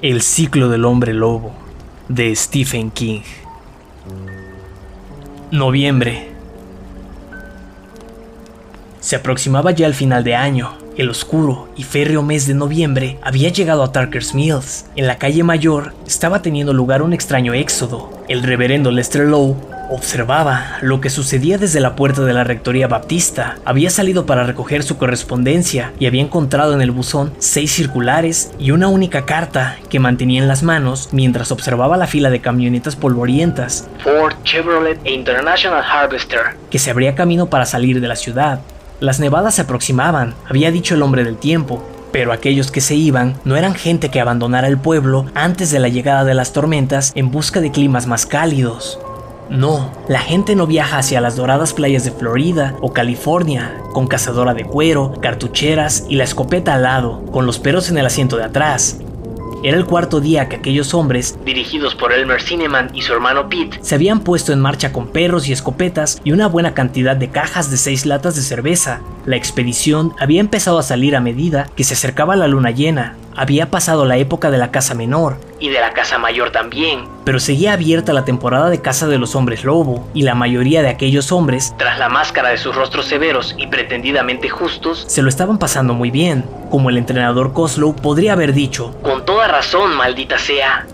El 0.00 0.22
ciclo 0.22 0.68
del 0.68 0.84
hombre 0.84 1.12
lobo 1.12 1.50
de 2.08 2.34
Stephen 2.36 2.92
King. 2.92 3.22
Noviembre. 5.50 6.28
Se 9.00 9.16
aproximaba 9.16 9.72
ya 9.72 9.88
el 9.88 9.94
final 9.94 10.22
de 10.22 10.36
año. 10.36 10.78
El 10.96 11.10
oscuro 11.10 11.68
y 11.74 11.82
férreo 11.82 12.22
mes 12.22 12.46
de 12.46 12.54
noviembre 12.54 13.18
había 13.24 13.48
llegado 13.48 13.82
a 13.82 13.90
Tarker's 13.90 14.36
Mills. 14.36 14.86
En 14.94 15.08
la 15.08 15.18
calle 15.18 15.42
mayor 15.42 15.94
estaba 16.06 16.42
teniendo 16.42 16.72
lugar 16.72 17.02
un 17.02 17.12
extraño 17.12 17.52
éxodo. 17.52 18.22
El 18.28 18.44
reverendo 18.44 18.92
Lester 18.92 19.26
Lowe 19.26 19.56
Observaba 19.90 20.76
lo 20.82 21.00
que 21.00 21.08
sucedía 21.08 21.56
desde 21.56 21.80
la 21.80 21.96
puerta 21.96 22.22
de 22.22 22.34
la 22.34 22.44
Rectoría 22.44 22.88
Baptista. 22.88 23.56
Había 23.64 23.88
salido 23.88 24.26
para 24.26 24.44
recoger 24.44 24.82
su 24.82 24.98
correspondencia 24.98 25.94
y 25.98 26.04
había 26.04 26.20
encontrado 26.20 26.74
en 26.74 26.82
el 26.82 26.90
buzón 26.90 27.32
seis 27.38 27.72
circulares 27.72 28.52
y 28.58 28.72
una 28.72 28.88
única 28.88 29.24
carta 29.24 29.78
que 29.88 29.98
mantenía 29.98 30.42
en 30.42 30.48
las 30.48 30.62
manos 30.62 31.08
mientras 31.12 31.52
observaba 31.52 31.96
la 31.96 32.06
fila 32.06 32.28
de 32.28 32.40
camionetas 32.40 32.96
polvorientas 32.96 33.88
Ford, 34.04 34.34
Chevrolet 34.44 35.00
e 35.04 35.12
International 35.12 35.82
Harvester 35.82 36.40
que 36.70 36.78
se 36.78 36.90
abría 36.90 37.14
camino 37.14 37.46
para 37.48 37.64
salir 37.64 38.02
de 38.02 38.08
la 38.08 38.16
ciudad. 38.16 38.60
Las 39.00 39.20
nevadas 39.20 39.54
se 39.54 39.62
aproximaban, 39.62 40.34
había 40.46 40.70
dicho 40.70 40.94
el 40.96 41.02
hombre 41.02 41.24
del 41.24 41.38
tiempo, 41.38 41.82
pero 42.12 42.32
aquellos 42.32 42.70
que 42.70 42.82
se 42.82 42.94
iban 42.94 43.38
no 43.44 43.56
eran 43.56 43.74
gente 43.74 44.10
que 44.10 44.20
abandonara 44.20 44.68
el 44.68 44.76
pueblo 44.76 45.26
antes 45.34 45.70
de 45.70 45.78
la 45.78 45.88
llegada 45.88 46.24
de 46.24 46.34
las 46.34 46.52
tormentas 46.52 47.12
en 47.14 47.30
busca 47.30 47.60
de 47.60 47.70
climas 47.70 48.06
más 48.06 48.26
cálidos. 48.26 48.98
No, 49.50 49.90
la 50.08 50.20
gente 50.20 50.54
no 50.54 50.66
viaja 50.66 50.98
hacia 50.98 51.22
las 51.22 51.36
doradas 51.36 51.72
playas 51.72 52.04
de 52.04 52.10
Florida 52.10 52.76
o 52.80 52.92
California, 52.92 53.78
con 53.92 54.06
cazadora 54.06 54.52
de 54.52 54.64
cuero, 54.64 55.14
cartucheras 55.22 56.04
y 56.08 56.16
la 56.16 56.24
escopeta 56.24 56.74
al 56.74 56.82
lado, 56.82 57.24
con 57.32 57.46
los 57.46 57.58
perros 57.58 57.88
en 57.88 57.96
el 57.96 58.04
asiento 58.04 58.36
de 58.36 58.44
atrás. 58.44 58.98
Era 59.64 59.76
el 59.76 59.86
cuarto 59.86 60.20
día 60.20 60.48
que 60.48 60.56
aquellos 60.56 60.94
hombres, 60.94 61.36
dirigidos 61.44 61.94
por 61.94 62.12
Elmer 62.12 62.40
Cineman 62.40 62.90
y 62.94 63.02
su 63.02 63.12
hermano 63.12 63.48
Pete, 63.48 63.78
se 63.80 63.94
habían 63.94 64.20
puesto 64.20 64.52
en 64.52 64.60
marcha 64.60 64.92
con 64.92 65.08
perros 65.08 65.48
y 65.48 65.52
escopetas 65.52 66.20
y 66.22 66.32
una 66.32 66.46
buena 66.46 66.74
cantidad 66.74 67.16
de 67.16 67.30
cajas 67.30 67.70
de 67.70 67.76
seis 67.78 68.06
latas 68.06 68.36
de 68.36 68.42
cerveza. 68.42 69.00
La 69.26 69.36
expedición 69.36 70.12
había 70.20 70.40
empezado 70.40 70.78
a 70.78 70.84
salir 70.84 71.16
a 71.16 71.20
medida 71.20 71.68
que 71.74 71.84
se 71.84 71.94
acercaba 71.94 72.36
la 72.36 72.46
luna 72.46 72.70
llena. 72.70 73.16
Había 73.38 73.70
pasado 73.70 74.04
la 74.04 74.16
época 74.16 74.50
de 74.50 74.58
la 74.58 74.72
caza 74.72 74.94
menor, 74.94 75.36
y 75.60 75.68
de 75.68 75.78
la 75.78 75.92
casa 75.92 76.18
mayor 76.18 76.50
también, 76.50 77.04
pero 77.24 77.38
seguía 77.38 77.72
abierta 77.72 78.12
la 78.12 78.24
temporada 78.24 78.68
de 78.68 78.82
caza 78.82 79.06
de 79.06 79.16
los 79.16 79.36
hombres 79.36 79.62
lobo, 79.62 80.08
y 80.12 80.22
la 80.22 80.34
mayoría 80.34 80.82
de 80.82 80.88
aquellos 80.88 81.30
hombres, 81.30 81.72
tras 81.78 82.00
la 82.00 82.08
máscara 82.08 82.48
de 82.48 82.58
sus 82.58 82.74
rostros 82.74 83.06
severos 83.06 83.54
y 83.56 83.68
pretendidamente 83.68 84.48
justos, 84.48 85.04
se 85.06 85.22
lo 85.22 85.28
estaban 85.28 85.56
pasando 85.56 85.94
muy 85.94 86.10
bien, 86.10 86.44
como 86.68 86.90
el 86.90 86.98
entrenador 86.98 87.52
Coslow 87.52 87.94
podría 87.94 88.32
haber 88.32 88.52
dicho, 88.54 88.92
con 89.02 89.24
toda 89.24 89.46
razón, 89.46 89.94
maldita 89.96 90.36
sea. 90.36 90.84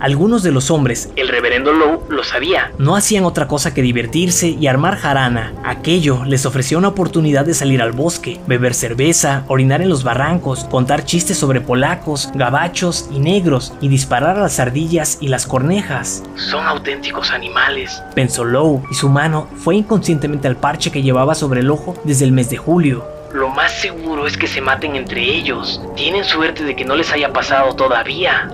Algunos 0.00 0.42
de 0.42 0.52
los 0.52 0.70
hombres, 0.70 1.10
el 1.16 1.28
reverendo 1.28 1.72
Lowe 1.72 2.02
lo 2.08 2.24
sabía, 2.24 2.72
no 2.78 2.96
hacían 2.96 3.24
otra 3.24 3.48
cosa 3.48 3.72
que 3.72 3.82
divertirse 3.82 4.48
y 4.48 4.66
armar 4.66 4.96
jarana. 4.96 5.52
Aquello 5.64 6.24
les 6.24 6.46
ofrecía 6.46 6.78
una 6.78 6.88
oportunidad 6.88 7.44
de 7.44 7.54
salir 7.54 7.80
al 7.80 7.92
bosque, 7.92 8.40
beber 8.46 8.74
cerveza, 8.74 9.44
orinar 9.48 9.82
en 9.82 9.88
los 9.88 10.04
barrancos, 10.04 10.64
contar 10.64 11.04
chistes 11.04 11.38
sobre 11.38 11.60
polacos, 11.60 12.30
gabachos 12.34 13.08
y 13.12 13.18
negros 13.18 13.72
y 13.80 13.88
disparar 13.88 14.36
a 14.36 14.42
las 14.42 14.60
ardillas 14.60 15.18
y 15.20 15.28
las 15.28 15.46
cornejas. 15.46 16.22
Son 16.36 16.66
auténticos 16.66 17.30
animales, 17.30 18.02
pensó 18.14 18.44
Lowe, 18.44 18.82
y 18.90 18.94
su 18.94 19.08
mano 19.08 19.48
fue 19.56 19.76
inconscientemente 19.76 20.48
al 20.48 20.56
parche 20.56 20.90
que 20.90 21.02
llevaba 21.02 21.34
sobre 21.34 21.60
el 21.60 21.70
ojo 21.70 21.94
desde 22.04 22.24
el 22.24 22.32
mes 22.32 22.50
de 22.50 22.56
julio. 22.56 23.06
Lo 23.32 23.48
más 23.48 23.72
seguro 23.80 24.28
es 24.28 24.36
que 24.36 24.46
se 24.46 24.60
maten 24.60 24.94
entre 24.94 25.20
ellos. 25.20 25.80
Tienen 25.96 26.24
suerte 26.24 26.62
de 26.62 26.76
que 26.76 26.84
no 26.84 26.94
les 26.94 27.12
haya 27.12 27.32
pasado 27.32 27.74
todavía. 27.74 28.48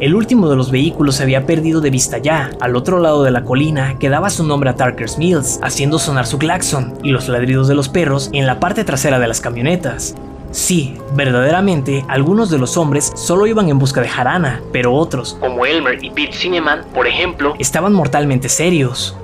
El 0.00 0.14
último 0.14 0.48
de 0.48 0.54
los 0.54 0.70
vehículos 0.70 1.16
se 1.16 1.24
había 1.24 1.44
perdido 1.44 1.80
de 1.80 1.90
vista 1.90 2.18
ya. 2.18 2.52
Al 2.60 2.76
otro 2.76 3.00
lado 3.00 3.24
de 3.24 3.32
la 3.32 3.42
colina 3.42 3.98
quedaba 3.98 4.30
su 4.30 4.44
nombre 4.44 4.70
a 4.70 4.76
Tarker's 4.76 5.18
Mills, 5.18 5.58
haciendo 5.60 5.98
sonar 5.98 6.24
su 6.24 6.38
claxon 6.38 6.94
y 7.02 7.10
los 7.10 7.28
ladridos 7.28 7.66
de 7.66 7.74
los 7.74 7.88
perros 7.88 8.30
en 8.32 8.46
la 8.46 8.60
parte 8.60 8.84
trasera 8.84 9.18
de 9.18 9.26
las 9.26 9.40
camionetas. 9.40 10.14
Sí, 10.52 10.96
verdaderamente, 11.14 12.04
algunos 12.06 12.48
de 12.48 12.58
los 12.58 12.76
hombres 12.76 13.12
solo 13.16 13.48
iban 13.48 13.68
en 13.68 13.80
busca 13.80 14.00
de 14.00 14.08
jarana, 14.08 14.62
pero 14.72 14.94
otros, 14.94 15.36
como 15.40 15.66
Elmer 15.66 16.02
y 16.02 16.10
Pete 16.10 16.32
Cineman, 16.32 16.84
por 16.94 17.08
ejemplo, 17.08 17.54
estaban 17.58 17.92
mortalmente 17.92 18.48
serios. 18.48 19.16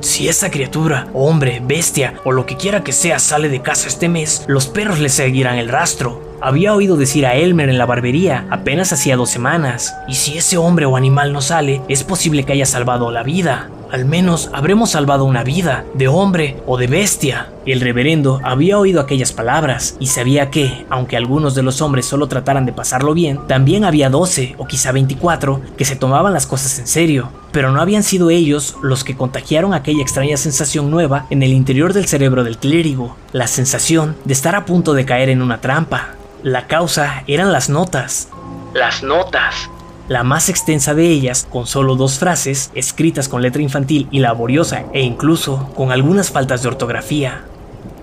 Si 0.00 0.28
esa 0.28 0.50
criatura, 0.50 1.08
hombre, 1.12 1.62
bestia 1.62 2.14
o 2.24 2.32
lo 2.32 2.46
que 2.46 2.56
quiera 2.56 2.82
que 2.82 2.92
sea 2.92 3.18
sale 3.18 3.50
de 3.50 3.60
casa 3.60 3.86
este 3.86 4.08
mes, 4.08 4.44
los 4.48 4.66
perros 4.66 4.98
le 4.98 5.10
seguirán 5.10 5.58
el 5.58 5.68
rastro. 5.68 6.31
Había 6.44 6.74
oído 6.74 6.96
decir 6.96 7.24
a 7.24 7.36
Elmer 7.36 7.68
en 7.68 7.78
la 7.78 7.86
barbería 7.86 8.48
apenas 8.50 8.92
hacía 8.92 9.16
dos 9.16 9.30
semanas, 9.30 9.94
y 10.08 10.14
si 10.14 10.36
ese 10.36 10.56
hombre 10.56 10.86
o 10.86 10.96
animal 10.96 11.32
no 11.32 11.40
sale, 11.40 11.82
es 11.88 12.02
posible 12.02 12.42
que 12.42 12.52
haya 12.52 12.66
salvado 12.66 13.12
la 13.12 13.22
vida. 13.22 13.70
Al 13.92 14.06
menos 14.06 14.50
habremos 14.52 14.90
salvado 14.90 15.24
una 15.24 15.44
vida, 15.44 15.84
de 15.94 16.08
hombre 16.08 16.56
o 16.66 16.78
de 16.78 16.88
bestia. 16.88 17.50
El 17.64 17.80
reverendo 17.80 18.40
había 18.42 18.76
oído 18.76 19.00
aquellas 19.00 19.32
palabras 19.32 19.96
y 20.00 20.08
sabía 20.08 20.50
que, 20.50 20.84
aunque 20.90 21.16
algunos 21.16 21.54
de 21.54 21.62
los 21.62 21.80
hombres 21.80 22.06
solo 22.06 22.26
trataran 22.26 22.66
de 22.66 22.72
pasarlo 22.72 23.14
bien, 23.14 23.46
también 23.46 23.84
había 23.84 24.10
12 24.10 24.56
o 24.58 24.66
quizá 24.66 24.90
24 24.90 25.60
que 25.76 25.84
se 25.84 25.94
tomaban 25.94 26.32
las 26.32 26.48
cosas 26.48 26.76
en 26.80 26.88
serio. 26.88 27.28
Pero 27.52 27.70
no 27.70 27.80
habían 27.80 28.02
sido 28.02 28.30
ellos 28.30 28.74
los 28.82 29.04
que 29.04 29.14
contagiaron 29.14 29.74
aquella 29.74 30.02
extraña 30.02 30.36
sensación 30.36 30.90
nueva 30.90 31.26
en 31.30 31.44
el 31.44 31.52
interior 31.52 31.92
del 31.92 32.06
cerebro 32.06 32.42
del 32.42 32.58
clérigo, 32.58 33.16
la 33.30 33.46
sensación 33.46 34.16
de 34.24 34.32
estar 34.32 34.56
a 34.56 34.64
punto 34.64 34.92
de 34.92 35.04
caer 35.04 35.28
en 35.28 35.40
una 35.40 35.60
trampa. 35.60 36.16
La 36.42 36.66
causa 36.66 37.22
eran 37.28 37.52
las 37.52 37.68
notas. 37.68 38.28
Las 38.74 39.04
notas. 39.04 39.70
La 40.08 40.24
más 40.24 40.48
extensa 40.48 40.92
de 40.92 41.06
ellas, 41.06 41.46
con 41.48 41.68
solo 41.68 41.94
dos 41.94 42.18
frases, 42.18 42.72
escritas 42.74 43.28
con 43.28 43.42
letra 43.42 43.62
infantil 43.62 44.08
y 44.10 44.18
laboriosa 44.18 44.86
e 44.92 45.02
incluso 45.02 45.70
con 45.76 45.92
algunas 45.92 46.32
faltas 46.32 46.62
de 46.62 46.68
ortografía. 46.68 47.44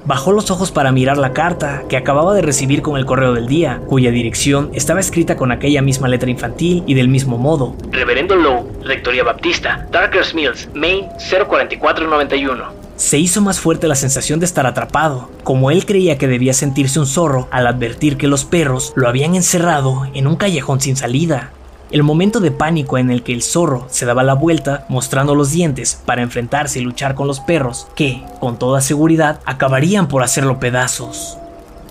Bajó 0.05 0.31
los 0.31 0.51
ojos 0.51 0.71
para 0.71 0.93
mirar 0.93 1.17
la 1.17 1.33
carta 1.33 1.83
que 1.89 1.97
acababa 1.97 2.33
de 2.33 2.41
recibir 2.41 2.81
con 2.81 2.95
el 2.97 3.05
correo 3.05 3.33
del 3.33 3.47
día, 3.47 3.81
cuya 3.87 4.09
dirección 4.09 4.71
estaba 4.73 5.01
escrita 5.01 5.35
con 5.35 5.51
aquella 5.51 5.81
misma 5.81 6.07
letra 6.07 6.31
infantil 6.31 6.85
y 6.87 6.93
del 6.93 7.09
mismo 7.09 7.37
modo. 7.37 7.75
Reverendo 7.91 8.37
Lowe, 8.37 8.71
Rectoría 8.85 9.25
Baptista, 9.25 9.85
Darkers 9.91 10.33
Mills, 10.33 10.69
Maine 10.73 11.09
04491. 11.29 12.78
Se 12.99 13.17
hizo 13.17 13.39
más 13.39 13.61
fuerte 13.61 13.87
la 13.87 13.95
sensación 13.95 14.41
de 14.41 14.45
estar 14.45 14.67
atrapado, 14.67 15.29
como 15.45 15.71
él 15.71 15.85
creía 15.85 16.17
que 16.17 16.27
debía 16.27 16.53
sentirse 16.53 16.99
un 16.99 17.07
zorro 17.07 17.47
al 17.49 17.65
advertir 17.65 18.17
que 18.17 18.27
los 18.27 18.43
perros 18.43 18.91
lo 18.97 19.07
habían 19.07 19.35
encerrado 19.35 20.01
en 20.13 20.27
un 20.27 20.35
callejón 20.35 20.81
sin 20.81 20.97
salida. 20.97 21.53
El 21.91 22.03
momento 22.03 22.41
de 22.41 22.51
pánico 22.51 22.97
en 22.97 23.09
el 23.09 23.23
que 23.23 23.31
el 23.31 23.41
zorro 23.41 23.87
se 23.89 24.05
daba 24.05 24.23
la 24.23 24.33
vuelta, 24.33 24.85
mostrando 24.89 25.33
los 25.33 25.53
dientes 25.53 26.01
para 26.05 26.23
enfrentarse 26.23 26.79
y 26.79 26.81
luchar 26.81 27.15
con 27.15 27.25
los 27.25 27.39
perros, 27.39 27.87
que, 27.95 28.21
con 28.41 28.59
toda 28.59 28.81
seguridad, 28.81 29.39
acabarían 29.45 30.09
por 30.09 30.21
hacerlo 30.21 30.59
pedazos. 30.59 31.37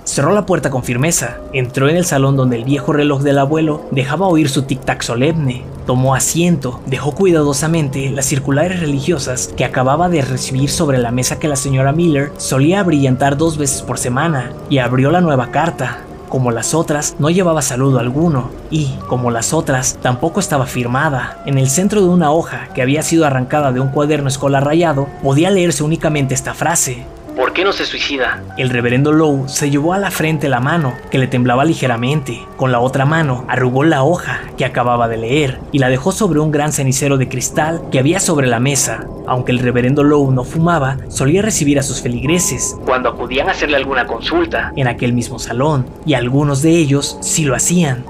Cerró 0.08 0.32
la 0.32 0.46
puerta 0.46 0.70
con 0.70 0.84
firmeza, 0.84 1.36
entró 1.52 1.86
en 1.86 1.96
el 1.96 2.06
salón 2.06 2.34
donde 2.34 2.56
el 2.56 2.64
viejo 2.64 2.94
reloj 2.94 3.20
del 3.20 3.38
abuelo 3.38 3.84
dejaba 3.90 4.26
oír 4.26 4.48
su 4.48 4.62
tic-tac 4.62 5.02
solemne, 5.02 5.64
tomó 5.86 6.14
asiento, 6.14 6.80
dejó 6.86 7.12
cuidadosamente 7.12 8.08
las 8.08 8.24
circulares 8.24 8.80
religiosas 8.80 9.50
que 9.54 9.66
acababa 9.66 10.08
de 10.08 10.22
recibir 10.22 10.70
sobre 10.70 10.96
la 10.96 11.10
mesa 11.10 11.38
que 11.38 11.46
la 11.46 11.56
señora 11.56 11.92
Miller 11.92 12.32
solía 12.38 12.82
brillantar 12.84 13.36
dos 13.36 13.58
veces 13.58 13.82
por 13.82 13.98
semana, 13.98 14.52
y 14.70 14.78
abrió 14.78 15.10
la 15.10 15.20
nueva 15.20 15.50
carta. 15.50 15.98
Como 16.30 16.52
las 16.52 16.72
otras, 16.72 17.14
no 17.18 17.28
llevaba 17.28 17.60
saludo 17.60 17.98
alguno, 17.98 18.48
y, 18.70 18.86
como 19.08 19.30
las 19.30 19.52
otras, 19.52 19.98
tampoco 20.00 20.40
estaba 20.40 20.64
firmada. 20.64 21.42
En 21.44 21.58
el 21.58 21.68
centro 21.68 22.00
de 22.00 22.08
una 22.08 22.30
hoja 22.30 22.68
que 22.74 22.80
había 22.80 23.02
sido 23.02 23.26
arrancada 23.26 23.72
de 23.72 23.80
un 23.80 23.90
cuaderno 23.90 24.28
escolar 24.28 24.64
rayado, 24.64 25.06
podía 25.22 25.50
leerse 25.50 25.84
únicamente 25.84 26.32
esta 26.32 26.54
frase. 26.54 27.04
¿Por 27.38 27.52
qué 27.52 27.62
no 27.62 27.72
se 27.72 27.86
suicida? 27.86 28.42
El 28.56 28.68
reverendo 28.68 29.12
Lowe 29.12 29.48
se 29.48 29.70
llevó 29.70 29.92
a 29.92 29.98
la 29.98 30.10
frente 30.10 30.48
la 30.48 30.58
mano, 30.58 30.94
que 31.08 31.18
le 31.18 31.28
temblaba 31.28 31.64
ligeramente. 31.64 32.44
Con 32.56 32.72
la 32.72 32.80
otra 32.80 33.04
mano 33.04 33.44
arrugó 33.46 33.84
la 33.84 34.02
hoja 34.02 34.40
que 34.56 34.64
acababa 34.64 35.06
de 35.06 35.18
leer 35.18 35.60
y 35.70 35.78
la 35.78 35.88
dejó 35.88 36.10
sobre 36.10 36.40
un 36.40 36.50
gran 36.50 36.72
cenicero 36.72 37.16
de 37.16 37.28
cristal 37.28 37.80
que 37.92 38.00
había 38.00 38.18
sobre 38.18 38.48
la 38.48 38.58
mesa. 38.58 39.06
Aunque 39.28 39.52
el 39.52 39.60
reverendo 39.60 40.02
Lowe 40.02 40.32
no 40.32 40.42
fumaba, 40.42 40.96
solía 41.06 41.40
recibir 41.40 41.78
a 41.78 41.84
sus 41.84 42.02
feligreses 42.02 42.76
cuando 42.84 43.08
acudían 43.08 43.48
a 43.48 43.52
hacerle 43.52 43.76
alguna 43.76 44.08
consulta 44.08 44.72
en 44.74 44.88
aquel 44.88 45.12
mismo 45.12 45.38
salón, 45.38 45.86
y 46.04 46.14
algunos 46.14 46.60
de 46.62 46.70
ellos 46.70 47.18
sí 47.20 47.44
lo 47.44 47.54
hacían. 47.54 48.04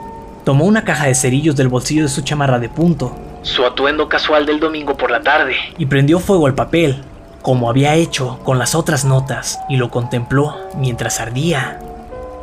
Tomó 0.44 0.64
una 0.64 0.84
caja 0.84 1.06
de 1.06 1.14
cerillos 1.14 1.54
del 1.54 1.68
bolsillo 1.68 2.04
de 2.04 2.08
su 2.08 2.22
chamarra 2.22 2.58
de 2.58 2.70
punto, 2.70 3.14
su 3.42 3.64
atuendo 3.64 4.08
casual 4.08 4.46
del 4.46 4.58
domingo 4.58 4.96
por 4.96 5.10
la 5.10 5.20
tarde, 5.20 5.54
y 5.76 5.86
prendió 5.86 6.18
fuego 6.18 6.46
al 6.46 6.54
papel, 6.54 7.02
como 7.42 7.70
había 7.70 7.94
hecho 7.94 8.38
con 8.44 8.58
las 8.58 8.74
otras 8.74 9.04
notas, 9.04 9.58
y 9.68 9.76
lo 9.76 9.90
contempló 9.90 10.56
mientras 10.76 11.20
ardía. 11.20 11.80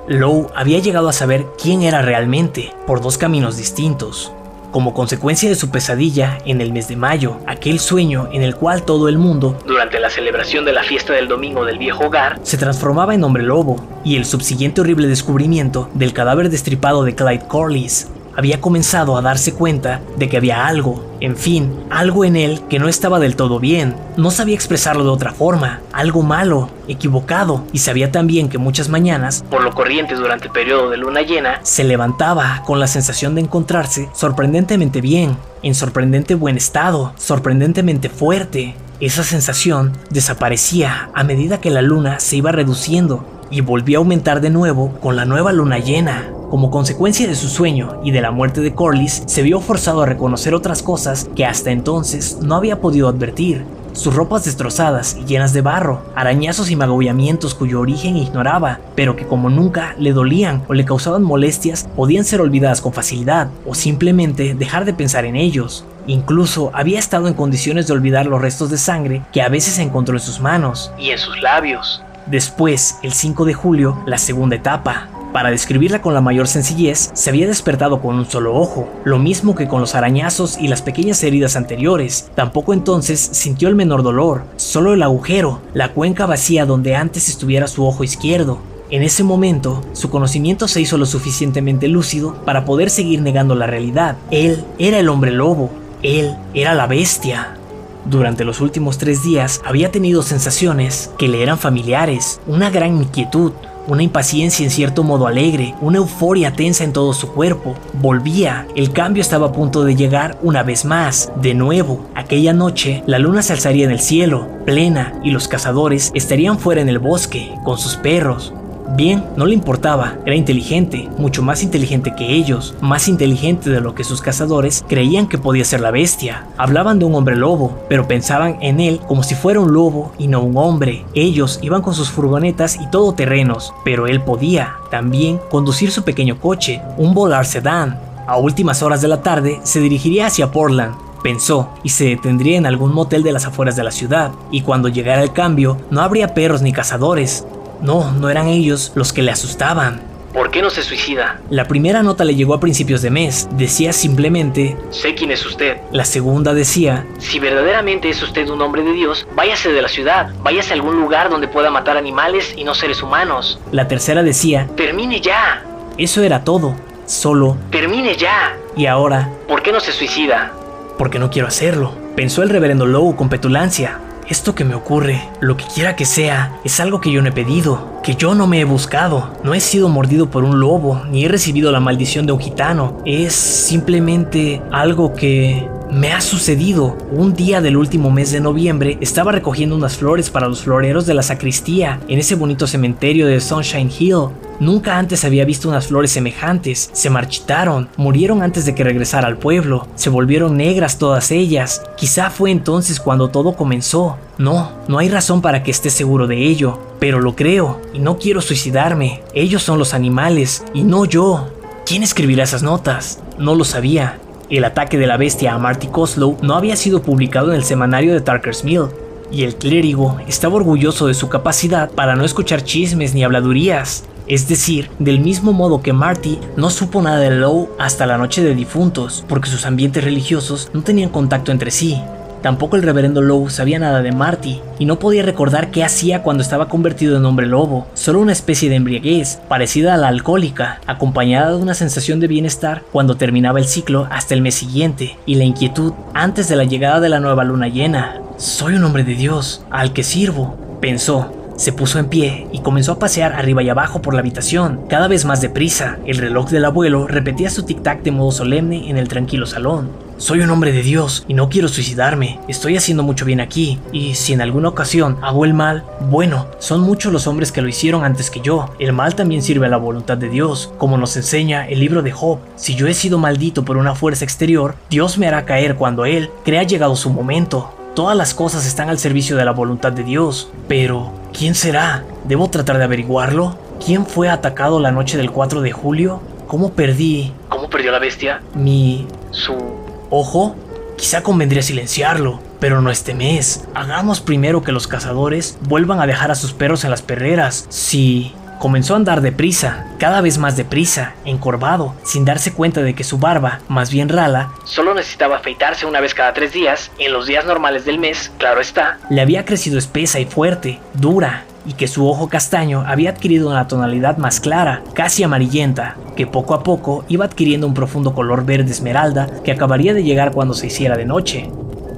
Lowe 0.08 0.50
había 0.56 0.80
llegado 0.80 1.10
a 1.10 1.14
saber 1.14 1.46
quién 1.62 1.82
era 1.82 2.02
realmente 2.02 2.74
por 2.86 3.02
dos 3.02 3.18
caminos 3.18 3.58
distintos. 3.58 4.32
Como 4.72 4.94
consecuencia 4.94 5.48
de 5.48 5.56
su 5.56 5.70
pesadilla 5.70 6.38
en 6.46 6.60
el 6.60 6.74
mes 6.74 6.90
de 6.90 6.98
mayo, 6.98 7.38
aquel 7.48 7.80
sueño 7.80 8.28
en 8.34 8.42
el 8.42 8.56
cual 8.56 8.84
todo 8.84 9.08
el 9.08 9.18
mundo, 9.18 9.58
durante 9.66 10.00
la 10.00 10.10
celebración 10.10 10.66
de 10.66 10.74
la 10.74 10.84
fiesta 10.84 11.14
del 11.14 11.30
domingo 11.30 11.64
del 11.64 11.78
viejo 11.78 12.08
hogar, 12.08 12.40
se 12.44 12.58
transformaba 12.58 13.16
en 13.16 13.24
hombre 13.24 13.44
lobo, 13.44 13.78
y 14.04 14.18
el 14.18 14.26
subsiguiente 14.26 14.82
horrible 14.82 15.08
descubrimiento 15.08 15.90
del 15.94 16.12
cadáver 16.12 16.50
destripado 16.50 17.06
de 17.06 17.16
Clyde 17.16 17.48
Corliss, 17.48 18.10
había 18.36 18.62
comenzado 18.62 19.18
a 19.18 19.22
darse 19.22 19.54
cuenta 19.54 20.02
de 20.18 20.30
que 20.30 20.38
había 20.38 20.68
algo, 20.68 21.16
en 21.20 21.36
fin, 21.38 21.74
algo 21.90 22.26
en 22.26 22.36
él 22.36 22.62
que 22.70 22.80
no 22.80 22.88
estaba 22.88 23.20
del 23.20 23.36
todo 23.36 23.60
bien. 23.60 23.96
No 24.18 24.32
sabía 24.32 24.56
expresarlo 24.56 25.04
de 25.04 25.10
otra 25.10 25.34
forma, 25.34 25.82
algo 25.94 26.22
malo, 26.22 26.70
equivocado, 26.88 27.64
y 27.72 27.80
sabía 27.80 28.12
también 28.12 28.50
que 28.50 28.58
muchas 28.58 28.90
mañanas, 28.90 29.44
por 29.50 29.64
lo 29.64 29.74
corriente 29.74 30.16
durante 30.16 30.48
el 30.48 30.52
periodo 30.52 30.90
de 30.90 30.98
luna 30.98 31.22
llena, 31.22 31.60
se 31.64 31.84
levantaba 31.84 32.64
con 32.66 32.80
la 32.80 32.88
sensación 32.88 33.36
de 33.36 33.42
encontrarse 33.42 34.10
sorprendentemente 34.14 35.02
bien, 35.02 35.38
en 35.64 35.76
sorprendente 35.76 36.36
buen 36.36 36.58
estado, 36.58 37.14
sorprendentemente 37.18 38.10
fuerte. 38.10 38.76
Esa 39.00 39.24
sensación 39.24 39.94
desaparecía 40.10 41.10
a 41.14 41.24
medida 41.24 41.60
que 41.60 41.70
la 41.70 41.82
luna 41.82 42.20
se 42.20 42.38
iba 42.38 42.52
reduciendo 42.52 43.26
y 43.50 43.62
volvió 43.62 44.00
a 44.00 44.02
aumentar 44.02 44.42
de 44.42 44.50
nuevo 44.50 45.00
con 45.00 45.16
la 45.16 45.26
nueva 45.26 45.52
luna 45.52 45.80
llena. 45.80 46.30
Como 46.56 46.72
consecuencia 46.72 47.28
de 47.28 47.36
su 47.36 47.50
sueño 47.50 48.00
y 48.02 48.12
de 48.12 48.22
la 48.22 48.31
muerte 48.31 48.62
de 48.62 48.74
Corliss, 48.74 49.24
se 49.25 49.42
vio 49.42 49.60
forzado 49.60 50.04
a 50.04 50.06
reconocer 50.06 50.54
otras 50.54 50.81
cosas 50.81 51.30
que 51.36 51.46
hasta 51.46 51.72
entonces 51.72 52.38
no 52.42 52.56
había 52.56 52.80
podido 52.80 53.10
advertir. 53.10 53.66
Sus 53.92 54.16
ropas 54.16 54.46
destrozadas 54.46 55.18
y 55.19 55.25
llenas 55.25 55.52
de 55.52 55.60
barro, 55.60 56.02
arañazos 56.16 56.72
y 56.72 56.78
magollamientos 56.78 57.56
cuyo 57.56 57.81
origen 57.81 58.16
ignoraba, 58.16 58.80
pero 58.96 59.18
que 59.18 59.28
como 59.28 59.50
nunca 59.50 59.96
le 60.00 60.13
dolían 60.13 60.63
o 60.69 60.74
le 60.74 60.86
causaban 60.86 61.24
molestias, 61.24 61.90
podían 61.94 62.24
ser 62.24 62.40
olvidadas 62.40 62.80
con 62.80 62.94
facilidad 62.94 63.50
o 63.66 63.75
simplemente 63.75 64.56
dejar 64.56 64.86
de 64.86 64.94
pensar 64.94 65.25
en 65.25 65.36
ellos. 65.36 65.84
Incluso 66.08 66.72
había 66.74 67.00
estado 67.00 67.28
en 67.28 67.34
condiciones 67.34 67.88
de 67.88 67.94
olvidar 67.94 68.28
los 68.28 68.42
restos 68.42 68.69
de 68.69 68.78
sangre 68.78 69.24
que 69.34 69.42
a 69.42 69.50
veces 69.50 69.78
encontró 69.78 70.16
en 70.16 70.22
sus 70.22 70.40
manos 70.40 70.94
y 70.98 71.10
en 71.10 71.18
sus 71.18 71.42
labios. 71.42 72.01
Después, 72.28 72.98
el 73.04 73.12
5 73.12 73.44
de 73.44 73.54
julio, 73.54 74.01
la 74.06 74.18
segunda 74.18 74.56
etapa. 74.56 75.10
Para 75.36 75.52
describirla 75.52 76.02
con 76.02 76.14
la 76.14 76.22
mayor 76.22 76.48
sencillez, 76.48 77.12
se 77.14 77.30
había 77.30 77.46
despertado 77.46 78.00
con 78.00 78.16
un 78.16 78.26
solo 78.26 78.56
ojo, 78.56 78.88
lo 79.04 79.20
mismo 79.20 79.54
que 79.54 79.68
con 79.68 79.82
los 79.82 79.94
arañazos 79.94 80.58
y 80.58 80.70
las 80.70 80.82
pequeñas 80.82 81.22
heridas 81.24 81.58
anteriores. 81.58 82.32
Tampoco 82.36 82.72
entonces 82.72 83.20
sintió 83.34 83.68
el 83.68 83.76
menor 83.76 84.02
dolor, 84.02 84.44
solo 84.56 84.94
el 84.94 85.04
agujero, 85.04 85.60
la 85.74 85.92
cuenca 85.92 86.26
vacía 86.26 86.66
donde 86.66 86.96
antes 86.96 87.28
estuviera 87.28 87.68
su 87.68 87.86
ojo 87.86 88.06
izquierdo. 88.06 88.60
En 88.90 89.04
ese 89.04 89.26
momento, 89.26 89.84
su 89.92 90.10
conocimiento 90.10 90.70
se 90.70 90.80
hizo 90.80 90.98
lo 90.98 91.06
suficientemente 91.06 91.90
lúcido 91.90 92.36
para 92.46 92.64
poder 92.64 92.90
seguir 92.90 93.22
negando 93.22 93.56
la 93.56 93.68
realidad. 93.68 94.16
Él 94.32 94.64
era 94.80 95.00
el 95.00 95.10
hombre 95.10 95.32
lobo, 95.32 95.70
él 96.02 96.34
era 96.54 96.74
la 96.76 96.88
bestia. 96.88 97.58
Durante 98.06 98.46
los 98.46 98.62
últimos 98.62 99.00
tres 99.00 99.22
días 99.22 99.62
había 99.66 99.92
tenido 99.92 100.22
sensaciones 100.22 101.12
que 101.18 101.28
le 101.28 101.44
eran 101.44 101.58
familiares, 101.58 102.40
una 102.48 102.70
gran 102.70 102.96
inquietud, 102.96 103.52
una 103.88 104.04
impaciencia 104.04 104.64
en 104.64 104.72
cierto 104.72 105.04
modo 105.04 105.28
alegre, 105.28 105.76
una 105.82 105.98
euforia 105.98 106.54
tensa 106.54 106.84
en 106.84 106.94
todo 106.94 107.14
su 107.14 107.32
cuerpo. 107.32 107.76
Volvía, 107.94 108.68
el 108.76 108.92
cambio 108.92 109.22
estaba 109.22 109.48
a 109.48 109.52
punto 109.52 109.84
de 109.84 109.96
llegar 109.96 110.38
una 110.42 110.64
vez 110.64 110.86
más, 110.86 111.32
de 111.42 111.54
nuevo. 111.54 112.06
Aquella 112.16 112.54
noche, 112.54 113.04
la 113.06 113.20
luna 113.20 113.42
se 113.42 113.54
alzaría 113.54 113.86
en 113.86 113.92
el 113.92 114.00
cielo, 114.00 114.48
plena, 114.66 115.20
y 115.24 115.32
los 115.32 115.48
cazadores 115.48 116.12
estarían 116.14 116.60
fuera 116.60 116.82
en 116.82 116.90
el 116.90 117.00
bosque, 117.00 117.54
con 117.64 117.78
sus 117.78 117.96
perros. 117.96 118.54
Bien, 118.90 119.26
no 119.36 119.46
le 119.46 119.56
importaba, 119.56 120.16
era 120.26 120.36
inteligente, 120.36 121.10
mucho 121.18 121.42
más 121.42 121.64
inteligente 121.64 122.14
que 122.16 122.34
ellos, 122.34 122.76
más 122.82 123.08
inteligente 123.08 123.70
de 123.70 123.82
lo 123.82 123.96
que 123.96 124.04
sus 124.04 124.22
cazadores 124.22 124.86
creían 124.88 125.28
que 125.28 125.40
podía 125.40 125.66
ser 125.66 125.82
la 125.82 125.92
bestia. 125.92 126.46
Hablaban 126.58 127.00
de 127.00 127.06
un 127.06 127.16
hombre 127.16 127.36
lobo, 127.36 127.78
pero 127.90 128.08
pensaban 128.08 128.58
en 128.62 128.80
él 128.80 129.02
como 129.08 129.24
si 129.24 129.34
fuera 129.34 129.60
un 129.60 129.74
lobo 129.74 130.14
y 130.18 130.28
no 130.28 130.42
un 130.42 130.56
hombre. 130.56 131.04
Ellos 131.14 131.60
iban 131.62 131.82
con 131.82 131.96
sus 131.96 132.10
furgonetas 132.10 132.80
y 132.80 132.90
todoterrenos, 132.90 133.74
pero 133.84 134.08
él 134.08 134.22
podía 134.22 134.76
también 134.92 135.40
conducir 135.50 135.92
su 135.92 136.04
pequeño 136.04 136.40
coche, 136.40 136.82
un 136.98 137.14
volar 137.14 137.46
sedán. 137.46 138.00
A 138.28 138.38
últimas 138.38 138.82
horas 138.82 139.02
de 139.02 139.08
la 139.08 139.22
tarde 139.22 139.60
se 139.64 139.80
dirigiría 139.82 140.28
hacia 140.28 140.52
Portland, 140.52 140.96
pensó, 141.22 141.70
y 141.82 141.90
se 141.90 142.06
detendría 142.06 142.58
en 142.58 142.68
algún 142.68 142.94
motel 142.94 143.24
de 143.24 143.32
las 143.32 143.48
afueras 143.48 143.76
de 143.76 143.84
la 143.84 143.90
ciudad, 143.90 144.32
y 144.52 144.62
cuando 144.62 144.90
llegara 144.90 145.24
el 145.24 145.34
cambio 145.34 145.78
no 145.90 146.02
habría 146.02 146.36
perros 146.36 146.62
ni 146.62 146.72
cazadores, 146.72 147.48
no, 147.81 148.12
no 148.12 148.30
eran 148.30 148.48
ellos 148.48 148.92
los 148.95 149.13
que 149.13 149.22
le 149.22 149.31
asustaban. 149.31 150.01
¿Por 150.36 150.51
qué 150.51 150.62
no 150.62 150.69
se 150.69 150.83
suicida? 150.83 151.39
La 151.50 151.66
primera 151.66 152.04
nota 152.04 152.25
le 152.25 152.36
llegó 152.36 152.54
a 152.54 152.60
principios 152.60 153.01
de 153.01 153.10
mes. 153.10 153.48
Decía 153.51 153.94
simplemente, 153.94 154.77
sé 154.89 155.16
quién 155.16 155.31
es 155.31 155.45
usted. 155.45 155.77
La 155.94 156.04
segunda 156.04 156.54
decía, 156.54 157.06
si 157.19 157.39
verdaderamente 157.39 158.10
es 158.10 158.22
usted 158.22 158.50
un 158.50 158.62
hombre 158.62 158.83
de 158.83 158.92
Dios, 158.92 159.25
váyase 159.33 159.72
de 159.72 159.81
la 159.81 159.88
ciudad, 159.88 160.33
váyase 160.44 160.72
a 160.72 160.75
algún 160.75 161.00
lugar 161.00 161.30
donde 161.30 161.48
pueda 161.48 161.72
matar 161.72 161.95
animales 161.95 162.54
y 162.57 162.66
no 162.66 162.75
seres 162.75 163.01
humanos. 163.01 163.62
La 163.72 163.88
tercera 163.88 164.24
decía, 164.24 164.68
termine 164.75 165.22
ya. 165.22 165.63
Eso 165.98 166.22
era 166.22 166.44
todo. 166.44 166.75
Solo, 167.06 167.56
termine 167.69 168.18
ya. 168.18 168.57
Y 168.75 168.88
ahora, 168.88 169.30
¿por 169.48 169.62
qué 169.63 169.72
no 169.72 169.80
se 169.80 169.94
suicida? 169.94 170.51
Porque 170.98 171.18
no 171.18 171.30
quiero 171.30 171.48
hacerlo, 171.48 171.94
pensó 172.18 172.44
el 172.44 172.50
reverendo 172.50 172.86
Lowe 172.86 173.16
con 173.16 173.30
petulancia. 173.30 174.00
Esto 174.27 174.56
que 174.56 174.66
me 174.66 174.74
ocurre, 174.74 175.22
lo 175.39 175.56
que 175.56 175.66
quiera 175.66 175.95
que 175.95 176.06
sea, 176.06 176.60
es 176.63 176.80
algo 176.80 177.00
que 177.00 177.12
yo 177.12 177.22
no 177.22 177.30
he 177.30 177.31
pedido, 177.31 178.01
que 178.01 178.16
yo 178.16 178.33
no 178.33 178.48
me 178.48 178.60
he 178.60 178.63
buscado. 178.63 179.31
No 179.44 179.54
he 179.54 179.60
sido 179.60 179.88
mordido 179.88 180.31
por 180.31 180.44
un 180.44 180.60
lobo, 180.60 181.04
ni 181.12 181.25
he 181.25 181.27
recibido 181.27 181.72
la 181.72 181.80
maldición 181.80 182.25
de 182.25 182.31
un 182.31 182.39
gitano. 182.39 182.98
Es 183.06 183.33
simplemente 183.33 184.63
algo 184.72 185.13
que 185.13 185.69
me 185.96 186.12
ha 186.12 186.20
sucedido. 186.20 186.98
Un 187.10 187.34
día 187.34 187.62
del 187.62 187.78
último 187.78 188.12
mes 188.12 188.32
de 188.34 188.42
noviembre 188.42 188.98
estaba 189.00 189.32
recogiendo 189.32 189.78
unas 189.78 189.96
flores 189.96 190.30
para 190.30 190.50
los 190.50 190.64
floreros 190.64 191.06
de 191.06 191.14
la 191.14 191.24
sacristía 191.24 192.02
en 192.10 192.20
ese 192.20 192.36
bonito 192.36 192.68
cementerio 192.68 193.28
de 193.28 193.40
Sunshine 193.40 193.90
Hill. 193.98 194.28
Nunca 194.60 194.98
antes 194.98 195.24
había 195.24 195.46
visto 195.46 195.70
unas 195.70 195.88
flores 195.88 196.12
semejantes. 196.12 196.90
Se 196.92 197.10
marchitaron, 197.10 197.88
murieron 197.96 198.44
antes 198.44 198.66
de 198.66 198.76
que 198.76 198.84
regresara 198.84 199.28
al 199.28 199.38
pueblo, 199.38 199.88
se 199.96 200.10
volvieron 200.10 200.58
negras 200.58 200.98
todas 200.98 201.32
ellas. 201.32 201.82
Quizá 201.96 202.30
fue 202.30 202.52
entonces 202.52 203.00
cuando 203.00 203.30
todo 203.30 203.54
comenzó. 203.54 204.18
No, 204.38 204.74
no 204.90 205.00
hay 205.00 205.08
razón 205.08 205.42
para 205.42 205.64
que 205.64 205.72
esté 205.72 205.90
seguro 205.90 206.28
de 206.28 206.46
ello, 206.46 206.78
pero 207.00 207.22
lo 207.22 207.38
creo 207.38 207.82
y 207.94 208.00
no 208.00 208.18
quiero 208.18 208.42
suicidarme. 208.42 209.24
Ellos 209.34 209.64
son 209.64 209.80
los 209.80 209.94
animales 209.94 210.66
y 210.74 210.84
no 210.84 211.06
yo. 211.06 211.48
¿Quién 211.86 212.04
escribirá 212.04 212.44
esas 212.44 212.64
notas? 212.64 213.22
No 213.38 213.56
lo 213.56 213.64
sabía. 213.64 214.20
El 214.50 214.64
ataque 214.64 214.98
de 215.00 215.08
la 215.08 215.18
bestia 215.18 215.54
a 215.54 215.58
Marty 215.58 215.88
Coslow 215.88 216.38
no 216.42 216.56
había 216.56 216.75
sido 216.75 217.02
publicado 217.02 217.50
en 217.50 217.56
el 217.56 217.64
semanario 217.64 218.14
de 218.14 218.22
Tarker's 218.22 218.64
Mill, 218.64 218.90
y 219.32 219.44
el 219.44 219.56
clérigo 219.56 220.18
estaba 220.28 220.56
orgulloso 220.56 221.08
de 221.08 221.16
su 221.16 221.30
capacidad 221.30 221.90
para 221.90 222.16
no 222.16 222.24
escuchar 222.24 222.64
chismes 222.64 223.16
ni 223.16 223.24
habladurías. 223.24 224.06
Es 224.28 224.48
decir, 224.48 224.90
del 225.00 225.20
mismo 225.20 225.52
modo 225.52 225.82
que 225.82 225.94
Marty 225.94 226.40
no 226.58 226.70
supo 226.70 227.02
nada 227.02 227.20
de 227.20 227.32
Lowe 227.32 227.70
hasta 227.80 228.06
la 228.06 228.18
noche 228.18 228.44
de 228.44 228.56
difuntos, 228.56 229.25
porque 229.28 229.50
sus 229.50 229.66
ambientes 229.66 230.04
religiosos 230.04 230.70
no 230.74 230.82
tenían 230.84 231.10
contacto 231.10 231.52
entre 231.52 231.72
sí. 231.72 232.02
Tampoco 232.46 232.75
el 232.75 232.84
reverendo 232.84 233.24
Lowe 233.24 233.50
sabía 233.50 233.80
nada 233.80 234.04
de 234.04 234.12
Marty 234.12 234.62
y 234.78 234.86
no 234.86 235.00
podía 235.00 235.24
recordar 235.24 235.72
qué 235.72 235.84
hacía 235.84 236.22
cuando 236.22 236.44
estaba 236.44 236.70
convertido 236.70 237.18
en 237.18 237.25
hombre 237.25 237.48
lobo, 237.48 237.88
solo 237.96 238.20
una 238.20 238.34
especie 238.34 238.70
de 238.70 238.75
embriaguez 238.75 239.40
parecida 239.50 239.96
a 239.96 239.98
la 239.98 240.10
alcohólica, 240.10 240.80
acompañada 240.86 241.50
de 241.50 241.56
una 241.56 241.74
sensación 241.74 242.20
de 242.20 242.28
bienestar 242.28 242.84
cuando 242.92 243.18
terminaba 243.18 243.58
el 243.58 243.66
ciclo 243.66 244.08
hasta 244.12 244.36
el 244.36 244.44
mes 244.44 244.54
siguiente 244.54 245.18
y 245.25 245.34
la 245.34 245.44
inquietud 245.44 245.94
antes 246.14 246.48
de 246.48 246.56
la 246.56 246.66
llegada 246.66 247.00
de 247.00 247.10
la 247.10 247.20
nueva 247.20 247.44
luna 247.44 247.68
llena. 247.68 248.22
Soy 248.38 248.75
un 248.75 248.84
hombre 248.84 249.04
de 249.04 249.16
Dios, 249.16 249.66
al 249.72 249.92
que 249.92 250.04
sirvo, 250.04 250.56
pensó, 250.80 251.34
se 251.56 251.74
puso 251.74 251.98
en 251.98 252.10
pie 252.10 252.46
y 252.52 252.60
comenzó 252.60 252.92
a 252.92 253.00
pasear 253.00 253.34
arriba 253.34 253.64
y 253.64 253.70
abajo 253.70 254.04
por 254.04 254.14
la 254.14 254.20
habitación, 254.20 254.82
cada 254.88 255.08
vez 255.08 255.25
más 255.25 255.42
deprisa. 255.42 255.98
El 256.06 256.18
reloj 256.18 256.52
del 256.52 256.66
abuelo 256.66 257.08
repetía 257.08 257.50
su 257.50 257.66
tic-tac 257.66 258.04
de 258.04 258.12
modo 258.12 258.32
solemne 258.32 258.88
en 258.88 259.00
el 259.00 259.08
tranquilo 259.08 259.48
salón. 259.48 260.05
Soy 260.17 260.39
un 260.39 260.50
hombre 260.50 260.72
de 260.72 260.81
Dios 260.81 261.25
y 261.27 261.34
no 261.34 261.50
quiero 261.50 261.67
suicidarme. 261.67 262.39
Estoy 262.48 262.77
haciendo 262.77 263.03
mucho 263.03 263.25
bien 263.25 263.41
aquí. 263.41 263.79
Y 263.91 264.15
si 264.15 264.31
en 264.31 264.39
alguna 264.39 264.69
ocasión 264.69 265.17
hago 265.22 265.43
el 265.43 265.53
mal, 265.53 265.84
bueno, 266.10 266.48
son 266.57 266.79
muchos 266.79 267.12
los 267.12 267.27
hombres 267.27 267.51
que 267.51 267.62
lo 267.62 267.67
hicieron 267.67 268.05
antes 268.05 268.29
que 268.29 268.39
yo. 268.39 268.74
El 268.79 268.93
mal 268.93 269.15
también 269.15 269.41
sirve 269.41 269.65
a 269.65 269.69
la 269.69 269.75
voluntad 269.75 270.17
de 270.17 270.29
Dios, 270.29 270.74
como 270.77 270.98
nos 270.98 271.17
enseña 271.17 271.67
el 271.67 271.81
libro 271.81 272.01
de 272.01 272.13
Job. 272.13 272.39
Si 272.55 272.75
yo 272.75 272.88
he 272.88 272.93
sido 272.93 273.17
maldito 273.17 273.65
por 273.65 273.75
una 273.75 273.93
fuerza 273.93 274.24
exterior, 274.24 274.75
Dios 274.89 275.17
me 275.17 275.27
hará 275.27 275.43
caer 275.43 275.75
cuando 275.75 276.05
Él 276.05 276.29
crea 276.45 276.63
llegado 276.63 276.95
su 276.95 277.10
momento. 277.10 277.74
Todas 277.93 278.15
las 278.15 278.34
cosas 278.34 278.65
están 278.65 278.88
al 278.88 279.00
servicio 279.00 279.36
de 279.36 279.43
la 279.43 279.51
voluntad 279.51 279.91
de 279.91 280.03
Dios. 280.03 280.50
Pero, 280.69 281.12
¿quién 281.38 281.55
será? 281.55 282.05
¿Debo 282.24 282.50
tratar 282.50 282.77
de 282.77 282.86
averiguarlo? 282.86 283.57
¿Quién 283.86 284.05
fue 284.05 284.29
atacado 284.29 284.79
la 284.79 284.91
noche 284.91 285.17
del 285.17 285.31
4 285.31 285.60
de 285.60 285.74
julio? 285.74 286.22
¿Cómo 286.48 286.72
perdí? 286.72 287.34
¿Cómo 287.50 287.69
perdió 287.69 287.91
la 287.91 288.00
bestia? 288.00 288.41
Mi... 288.53 289.07
Su... 289.31 289.85
¿Ojo? 290.10 290.56
Quizá 290.98 291.24
convendría 291.24 291.62
silenciarlo, 291.62 292.40
pero 292.60 292.82
no 292.82 292.90
este 292.90 293.14
mes. 293.14 293.66
Hagamos 293.74 294.22
primero 294.22 294.64
que 294.64 294.72
los 294.72 294.88
cazadores 294.88 295.58
vuelvan 295.62 296.00
a 296.00 296.08
dejar 296.08 296.32
a 296.32 296.36
sus 296.36 296.54
perros 296.54 296.84
en 296.84 296.92
las 296.92 297.02
perreras. 297.02 297.66
Si 297.70 298.34
Comenzó 298.60 298.94
a 298.94 298.98
andar 298.98 299.22
deprisa, 299.22 299.86
cada 300.00 300.22
vez 300.22 300.38
más 300.38 300.56
deprisa, 300.56 301.14
encorvado, 301.26 301.94
sin 302.04 302.24
darse 302.24 302.54
cuenta 302.54 302.82
de 302.82 302.96
que 302.96 303.04
su 303.04 303.18
barba, 303.18 303.60
más 303.68 303.92
bien 303.92 304.08
rala, 304.08 304.54
solo 304.64 304.94
necesitaba 304.94 305.38
afeitarse 305.38 305.86
una 305.86 306.00
vez 306.00 306.14
cada 306.14 306.34
tres 306.34 306.54
días, 306.54 306.90
en 306.98 307.12
los 307.12 307.28
días 307.28 307.46
normales 307.46 307.86
del 307.86 308.00
mes, 308.00 308.32
claro 308.38 308.62
está, 308.62 308.98
le 309.10 309.22
había 309.22 309.46
crecido 309.46 309.78
espesa 309.78 310.20
y 310.20 310.26
fuerte, 310.26 310.80
dura, 310.94 311.44
y 311.65 311.74
que 311.74 311.88
su 311.88 312.07
ojo 312.07 312.29
castaño 312.29 312.84
había 312.86 313.12
adquirido 313.12 313.50
una 313.50 313.67
tonalidad 313.67 314.17
más 314.17 314.39
clara, 314.39 314.84
casi 314.93 315.24
amarillenta, 315.24 315.98
que 316.15 316.27
poco 316.27 316.53
a 316.53 316.63
poco 316.63 317.03
iba 317.07 317.25
adquiriendo 317.25 317.67
un 317.67 317.74
profundo 317.74 318.13
color 318.13 318.45
verde 318.45 318.72
esmeralda 318.72 319.27
que 319.43 319.51
acabaría 319.51 319.93
de 319.93 320.03
llegar 320.03 320.31
cuando 320.31 320.53
se 320.53 320.67
hiciera 320.67 320.98
de 320.98 321.05
noche 321.05 321.50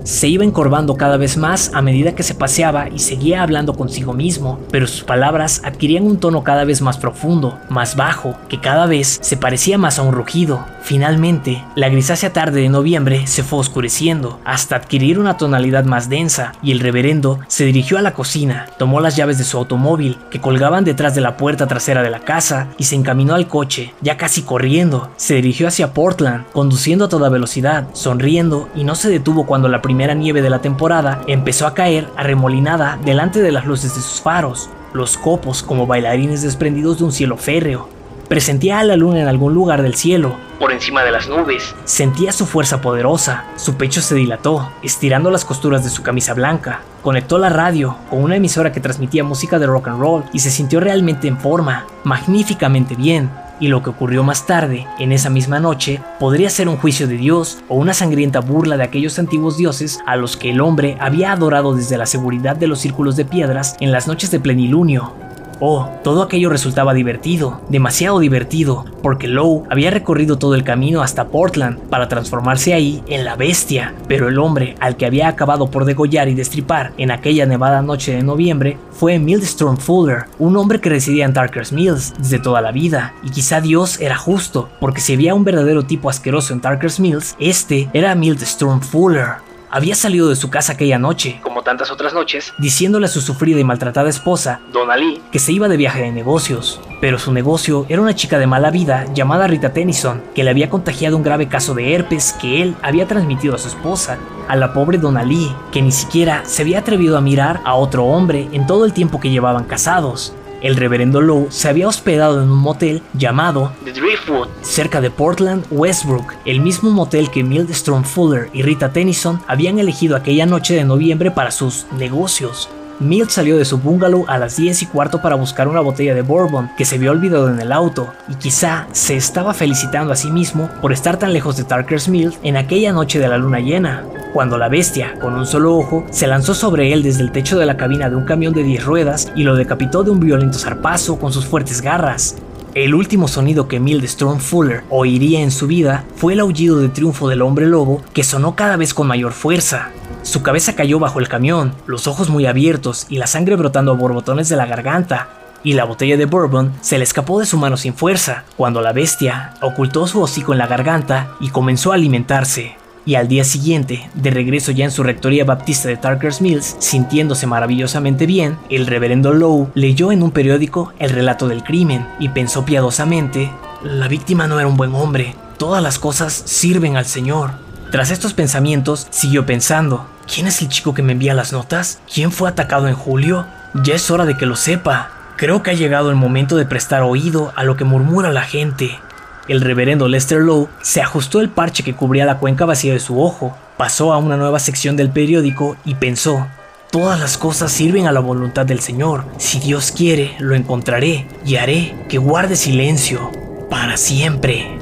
se 0.07 0.29
iba 0.29 0.45
encorvando 0.45 0.95
cada 0.95 1.17
vez 1.17 1.35
más 1.35 1.71
a 1.73 1.81
medida 1.81 2.15
que 2.15 2.23
se 2.23 2.33
paseaba 2.33 2.87
y 2.87 2.99
seguía 2.99 3.43
hablando 3.43 3.73
consigo 3.73 4.13
mismo, 4.13 4.57
pero 4.71 4.87
sus 4.87 5.03
palabras 5.03 5.61
adquirían 5.65 6.05
un 6.05 6.17
tono 6.17 6.45
cada 6.45 6.63
vez 6.63 6.81
más 6.81 6.97
profundo, 6.97 7.59
más 7.67 7.97
bajo, 7.97 8.33
que 8.47 8.61
cada 8.61 8.85
vez 8.85 9.19
se 9.21 9.35
parecía 9.35 9.77
más 9.77 9.99
a 9.99 10.03
un 10.03 10.13
rugido. 10.13 10.63
Finalmente, 10.81 11.61
la 11.75 11.89
grisácea 11.89 12.31
tarde 12.31 12.61
de 12.61 12.69
noviembre 12.69 13.27
se 13.27 13.43
fue 13.43 13.59
oscureciendo 13.59 14.39
hasta 14.45 14.77
adquirir 14.77 15.19
una 15.19 15.35
tonalidad 15.35 15.83
más 15.83 16.07
densa 16.07 16.53
y 16.63 16.71
el 16.71 16.79
reverendo 16.79 17.39
se 17.49 17.65
dirigió 17.65 17.97
a 17.97 18.01
la 18.01 18.13
cocina, 18.13 18.67
tomó 18.79 19.01
las 19.01 19.17
llaves 19.17 19.37
de 19.37 19.43
su 19.43 19.57
automóvil 19.57 20.17
que 20.31 20.39
colgaban 20.39 20.85
detrás 20.85 21.15
de 21.15 21.21
la 21.21 21.35
puerta 21.35 21.67
trasera 21.67 22.01
de 22.01 22.09
la 22.09 22.21
casa 22.21 22.69
y 22.77 22.85
se 22.85 22.95
encaminó 22.95 23.35
al 23.35 23.49
coche, 23.49 23.93
ya 23.99 24.15
casi 24.15 24.43
corriendo. 24.43 25.11
Se 25.17 25.35
dirigió 25.35 25.67
hacia 25.67 25.93
Portland, 25.93 26.45
conduciendo 26.53 27.05
a 27.05 27.09
toda 27.09 27.27
velocidad, 27.27 27.87
sonriendo 27.91 28.69
y 28.73 28.85
no 28.85 28.95
se 28.95 29.09
detuvo 29.09 29.45
cuando 29.45 29.67
la 29.67 29.81
primera 29.81 29.96
primera 29.97 30.13
nieve 30.13 30.43
de 30.43 30.51
la 30.51 30.61
temporada 30.61 31.23
empezó 31.25 31.65
a 31.65 31.73
caer 31.73 32.07
arremolinada 32.15 32.99
delante 33.03 33.41
de 33.41 33.51
las 33.51 33.65
luces 33.65 33.95
de 33.95 34.01
sus 34.01 34.21
faros, 34.21 34.69
los 34.93 35.17
copos 35.17 35.63
como 35.63 35.87
bailarines 35.87 36.43
desprendidos 36.43 36.99
de 36.99 37.05
un 37.05 37.11
cielo 37.11 37.35
férreo. 37.35 37.89
Presentía 38.27 38.77
a 38.77 38.83
la 38.83 38.95
luna 38.95 39.21
en 39.21 39.27
algún 39.27 39.55
lugar 39.55 39.81
del 39.81 39.95
cielo, 39.95 40.35
por 40.59 40.71
encima 40.71 41.03
de 41.03 41.09
las 41.09 41.27
nubes. 41.27 41.73
Sentía 41.85 42.31
su 42.31 42.45
fuerza 42.45 42.79
poderosa, 42.79 43.45
su 43.55 43.73
pecho 43.73 44.03
se 44.03 44.13
dilató, 44.13 44.69
estirando 44.83 45.31
las 45.31 45.45
costuras 45.45 45.83
de 45.83 45.89
su 45.89 46.03
camisa 46.03 46.35
blanca. 46.35 46.81
Conectó 47.01 47.39
la 47.39 47.49
radio 47.49 47.97
con 48.11 48.21
una 48.21 48.35
emisora 48.35 48.71
que 48.71 48.79
transmitía 48.79 49.23
música 49.23 49.57
de 49.57 49.65
rock 49.65 49.87
and 49.87 49.99
roll 49.99 50.23
y 50.31 50.41
se 50.41 50.51
sintió 50.51 50.79
realmente 50.79 51.27
en 51.27 51.39
forma, 51.39 51.87
magníficamente 52.03 52.93
bien 52.93 53.31
y 53.59 53.67
lo 53.67 53.83
que 53.83 53.89
ocurrió 53.89 54.23
más 54.23 54.45
tarde, 54.45 54.87
en 54.99 55.11
esa 55.11 55.29
misma 55.29 55.59
noche, 55.59 56.01
podría 56.19 56.49
ser 56.49 56.69
un 56.69 56.77
juicio 56.77 57.07
de 57.07 57.17
Dios 57.17 57.59
o 57.67 57.75
una 57.75 57.93
sangrienta 57.93 58.39
burla 58.39 58.77
de 58.77 58.83
aquellos 58.83 59.19
antiguos 59.19 59.57
dioses 59.57 59.99
a 60.05 60.15
los 60.15 60.37
que 60.37 60.51
el 60.51 60.61
hombre 60.61 60.97
había 60.99 61.31
adorado 61.31 61.75
desde 61.75 61.97
la 61.97 62.05
seguridad 62.05 62.55
de 62.55 62.67
los 62.67 62.79
círculos 62.79 63.15
de 63.15 63.25
piedras 63.25 63.75
en 63.79 63.91
las 63.91 64.07
noches 64.07 64.31
de 64.31 64.39
plenilunio. 64.39 65.26
Oh, 65.59 65.89
todo 66.03 66.21
aquello 66.21 66.49
resultaba 66.49 66.93
divertido, 66.93 67.61
demasiado 67.69 68.19
divertido, 68.19 68.85
porque 69.01 69.27
Lowe 69.27 69.63
había 69.69 69.89
recorrido 69.89 70.37
todo 70.37 70.53
el 70.53 70.63
camino 70.63 71.01
hasta 71.01 71.29
Portland 71.29 71.79
para 71.89 72.07
transformarse 72.07 72.73
ahí 72.73 73.03
en 73.07 73.25
la 73.25 73.35
bestia, 73.35 73.95
pero 74.07 74.27
el 74.27 74.37
hombre 74.37 74.75
al 74.79 74.97
que 74.97 75.07
había 75.07 75.27
acabado 75.27 75.71
por 75.71 75.85
degollar 75.85 76.27
y 76.27 76.35
destripar 76.35 76.93
en 76.97 77.09
aquella 77.09 77.45
nevada 77.45 77.81
noche 77.81 78.15
de 78.15 78.23
noviembre 78.23 78.77
fue 78.91 79.17
Mildstorm 79.17 79.77
Fuller, 79.77 80.25
un 80.37 80.55
hombre 80.57 80.79
que 80.79 80.89
residía 80.89 81.25
en 81.25 81.33
Tarker's 81.33 81.71
Mills 81.71 82.13
desde 82.19 82.39
toda 82.39 82.61
la 82.61 82.71
vida, 82.71 83.13
y 83.23 83.31
quizá 83.31 83.59
Dios 83.59 83.99
era 83.99 84.17
justo, 84.17 84.69
porque 84.79 85.01
si 85.01 85.13
había 85.13 85.33
un 85.33 85.43
verdadero 85.43 85.83
tipo 85.83 86.09
asqueroso 86.09 86.53
en 86.53 86.61
Tarker's 86.61 86.99
Mills, 86.99 87.35
este 87.39 87.89
era 87.93 88.13
Mildstorm 88.13 88.81
Fuller 88.81 89.46
había 89.69 89.95
salido 89.95 90.29
de 90.29 90.35
su 90.35 90.49
casa 90.49 90.73
aquella 90.73 90.99
noche, 90.99 91.39
como 91.43 91.63
tantas 91.63 91.91
otras 91.91 92.13
noches, 92.13 92.53
diciéndole 92.57 93.05
a 93.05 93.09
su 93.09 93.21
sufrida 93.21 93.59
y 93.59 93.63
maltratada 93.63 94.09
esposa, 94.09 94.61
Donna 94.71 94.97
Lee, 94.97 95.21
que 95.31 95.39
se 95.39 95.51
iba 95.51 95.67
de 95.67 95.77
viaje 95.77 96.01
de 96.01 96.11
negocios. 96.11 96.79
Pero 96.99 97.19
su 97.19 97.31
negocio 97.31 97.85
era 97.89 98.01
una 98.01 98.15
chica 98.15 98.39
de 98.39 98.47
mala 98.47 98.71
vida 98.71 99.05
llamada 99.13 99.47
Rita 99.47 99.73
Tennyson, 99.73 100.23
que 100.33 100.43
le 100.43 100.49
había 100.49 100.69
contagiado 100.69 101.15
un 101.15 101.23
grave 101.23 101.47
caso 101.47 101.73
de 101.73 101.93
herpes 101.93 102.35
que 102.39 102.61
él 102.61 102.75
había 102.81 103.07
transmitido 103.07 103.55
a 103.55 103.59
su 103.59 103.67
esposa, 103.67 104.17
a 104.47 104.55
la 104.55 104.73
pobre 104.73 104.97
Donna 104.97 105.23
Lee, 105.23 105.53
que 105.71 105.81
ni 105.81 105.91
siquiera 105.91 106.43
se 106.45 106.63
había 106.63 106.79
atrevido 106.79 107.17
a 107.17 107.21
mirar 107.21 107.61
a 107.65 107.75
otro 107.75 108.05
hombre 108.05 108.47
en 108.51 108.65
todo 108.65 108.85
el 108.85 108.93
tiempo 108.93 109.19
que 109.19 109.29
llevaban 109.29 109.65
casados. 109.65 110.33
El 110.61 110.75
reverendo 110.75 111.21
Lowe 111.21 111.47
se 111.49 111.69
había 111.69 111.87
hospedado 111.87 112.41
en 112.41 112.49
un 112.49 112.57
motel 112.57 113.03
llamado 113.13 113.73
The 113.83 113.93
Driftwood, 113.93 114.47
cerca 114.61 115.01
de 115.01 115.11
Portland, 115.11 115.65
Westbrook, 115.69 116.33
el 116.45 116.61
mismo 116.61 116.89
motel 116.89 117.29
que 117.29 117.43
Mildstrom 117.43 118.03
Fuller 118.03 118.49
y 118.53 118.63
Rita 118.63 118.91
Tennyson 118.91 119.39
habían 119.47 119.77
elegido 119.77 120.15
aquella 120.15 120.45
noche 120.45 120.73
de 120.73 120.83
noviembre 120.83 121.29
para 121.29 121.51
sus 121.51 121.85
negocios. 121.97 122.69
Milt 122.99 123.29
salió 123.29 123.57
de 123.57 123.65
su 123.65 123.77
bungalow 123.77 124.25
a 124.27 124.39
las 124.39 124.57
10 124.57 124.81
y 124.81 124.85
cuarto 124.87 125.21
para 125.21 125.35
buscar 125.35 125.67
una 125.67 125.81
botella 125.81 126.15
de 126.15 126.23
bourbon 126.23 126.71
que 126.75 126.83
se 126.83 126.95
había 126.95 127.11
olvidado 127.11 127.49
en 127.49 127.59
el 127.59 127.71
auto, 127.71 128.11
y 128.27 128.35
quizá 128.35 128.87
se 128.91 129.15
estaba 129.15 129.53
felicitando 129.53 130.11
a 130.11 130.15
sí 130.15 130.31
mismo 130.31 130.69
por 130.81 130.91
estar 130.91 131.17
tan 131.17 131.31
lejos 131.31 131.57
de 131.57 131.63
Tarker's 131.63 132.09
Mill 132.09 132.33
en 132.41 132.57
aquella 132.57 132.93
noche 132.93 133.19
de 133.19 133.27
la 133.27 133.37
luna 133.37 133.59
llena, 133.59 134.03
cuando 134.33 134.57
la 134.57 134.67
bestia, 134.67 135.13
con 135.19 135.35
un 135.35 135.45
solo 135.45 135.75
ojo, 135.75 136.05
se 136.09 136.27
lanzó 136.27 136.55
sobre 136.55 136.91
él 136.91 137.03
desde 137.03 137.21
el 137.21 137.31
techo 137.31 137.59
de 137.59 137.65
la 137.67 137.77
cabina 137.77 138.09
de 138.09 138.15
un 138.15 138.25
camión 138.25 138.53
de 138.53 138.63
10 138.63 138.85
ruedas 138.85 139.31
y 139.35 139.43
lo 139.43 139.55
decapitó 139.55 140.03
de 140.03 140.11
un 140.11 140.19
violento 140.19 140.57
zarpazo 140.57 141.19
con 141.19 141.31
sus 141.31 141.45
fuertes 141.45 141.81
garras. 141.81 142.35
El 142.73 142.93
último 142.93 143.27
sonido 143.27 143.67
que 143.67 143.81
Storm 144.03 144.39
Fuller 144.39 144.83
oiría 144.89 145.41
en 145.41 145.49
su 145.51 145.65
vida 145.65 146.03
fue 146.15 146.33
el 146.33 146.39
aullido 146.39 146.79
de 146.79 146.89
triunfo 146.89 147.29
del 147.29 147.41
hombre 147.41 147.65
lobo 147.65 148.03
que 148.13 148.23
sonó 148.23 148.55
cada 148.55 148.75
vez 148.75 148.93
con 148.93 149.07
mayor 149.07 149.33
fuerza. 149.33 149.89
Su 150.27 150.43
cabeza 150.43 150.75
cayó 150.75 150.99
bajo 150.99 151.21
el 151.21 151.29
camión, 151.29 151.73
los 151.85 152.05
ojos 152.05 152.29
muy 152.29 152.47
abiertos 152.47 153.05
y 153.07 153.15
la 153.15 153.27
sangre 153.27 153.55
brotando 153.55 153.93
a 153.93 153.95
borbotones 153.95 154.49
de 154.49 154.57
la 154.57 154.65
garganta, 154.65 155.29
y 155.63 155.71
la 155.71 155.85
botella 155.85 156.17
de 156.17 156.25
bourbon 156.25 156.73
se 156.81 156.97
le 156.97 157.05
escapó 157.05 157.39
de 157.39 157.45
su 157.45 157.57
mano 157.57 157.77
sin 157.77 157.93
fuerza, 157.93 158.43
cuando 158.57 158.81
la 158.81 158.91
bestia 158.91 159.53
ocultó 159.61 160.05
su 160.05 160.21
hocico 160.21 160.51
en 160.51 160.59
la 160.59 160.67
garganta 160.67 161.29
y 161.39 161.47
comenzó 161.47 161.93
a 161.93 161.95
alimentarse. 161.95 162.75
Y 163.05 163.15
al 163.15 163.29
día 163.29 163.45
siguiente, 163.45 164.09
de 164.15 164.29
regreso 164.29 164.73
ya 164.73 164.83
en 164.83 164.91
su 164.91 165.01
rectoría 165.01 165.45
baptista 165.45 165.87
de 165.87 165.95
Tarker's 165.95 166.41
Mills, 166.41 166.75
sintiéndose 166.79 167.47
maravillosamente 167.47 168.25
bien, 168.25 168.57
el 168.69 168.85
reverendo 168.85 169.31
Lowe 169.31 169.69
leyó 169.75 170.11
en 170.11 170.23
un 170.23 170.31
periódico 170.31 170.91
el 170.99 171.11
relato 171.11 171.47
del 171.47 171.63
crimen 171.63 172.05
y 172.19 172.27
pensó 172.27 172.65
piadosamente, 172.65 173.49
la 173.81 174.09
víctima 174.09 174.45
no 174.45 174.59
era 174.59 174.67
un 174.67 174.75
buen 174.75 174.93
hombre, 174.93 175.35
todas 175.57 175.81
las 175.81 175.99
cosas 175.99 176.33
sirven 176.33 176.97
al 176.97 177.05
Señor. 177.05 177.51
Tras 177.93 178.11
estos 178.11 178.33
pensamientos, 178.33 179.07
siguió 179.09 179.45
pensando, 179.45 180.05
¿Quién 180.27 180.47
es 180.47 180.61
el 180.61 180.67
chico 180.67 180.93
que 180.93 181.01
me 181.01 181.13
envía 181.13 181.33
las 181.33 181.53
notas? 181.53 181.99
¿Quién 182.13 182.31
fue 182.31 182.49
atacado 182.49 182.87
en 182.87 182.95
julio? 182.95 183.45
Ya 183.73 183.95
es 183.95 184.11
hora 184.11 184.25
de 184.25 184.35
que 184.35 184.45
lo 184.45 184.57
sepa. 184.57 185.09
Creo 185.37 185.63
que 185.63 185.71
ha 185.71 185.73
llegado 185.73 186.09
el 186.09 186.15
momento 186.15 186.57
de 186.57 186.65
prestar 186.65 187.01
oído 187.03 187.53
a 187.55 187.63
lo 187.63 187.77
que 187.77 187.85
murmura 187.85 188.31
la 188.31 188.41
gente. 188.41 188.99
El 189.47 189.61
reverendo 189.61 190.09
Lester 190.09 190.41
Lowe 190.41 190.67
se 190.81 191.01
ajustó 191.01 191.39
el 191.39 191.49
parche 191.49 191.83
que 191.83 191.95
cubría 191.95 192.25
la 192.25 192.39
cuenca 192.39 192.65
vacía 192.65 192.91
de 192.91 192.99
su 192.99 193.21
ojo, 193.21 193.55
pasó 193.77 194.11
a 194.11 194.17
una 194.17 194.35
nueva 194.35 194.59
sección 194.59 194.97
del 194.97 195.11
periódico 195.11 195.77
y 195.85 195.95
pensó, 195.95 196.47
Todas 196.91 197.19
las 197.19 197.37
cosas 197.37 197.71
sirven 197.71 198.07
a 198.07 198.11
la 198.11 198.21
voluntad 198.21 198.65
del 198.65 198.79
Señor. 198.79 199.25
Si 199.37 199.59
Dios 199.59 199.91
quiere, 199.91 200.35
lo 200.39 200.55
encontraré 200.55 201.27
y 201.45 201.55
haré 201.57 201.95
que 202.09 202.17
guarde 202.17 202.55
silencio 202.55 203.31
para 203.69 203.97
siempre. 203.97 204.76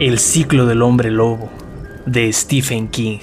El 0.00 0.20
ciclo 0.20 0.64
del 0.66 0.82
hombre 0.82 1.10
lobo 1.10 1.50
de 2.06 2.32
Stephen 2.32 2.86
King. 2.86 3.18